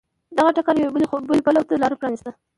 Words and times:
دغه 0.37 0.51
ټکر 0.55 0.75
یوې 0.77 0.91
بلې 0.95 1.07
بلوا 1.45 1.61
ته 1.69 1.73
لار 1.81 1.93
پرانېسته. 1.99 2.31